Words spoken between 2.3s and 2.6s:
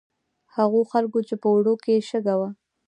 وه.